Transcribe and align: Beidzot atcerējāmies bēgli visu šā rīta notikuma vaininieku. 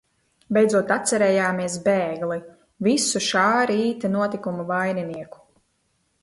Beidzot 0.55 0.93
atcerējāmies 0.93 1.75
bēgli 1.87 2.37
visu 2.87 3.21
šā 3.27 3.45
rīta 3.73 4.13
notikuma 4.17 4.67
vaininieku. 4.73 5.45